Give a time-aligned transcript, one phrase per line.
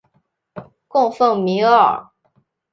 [0.87, 2.09] 供奉弥额尔。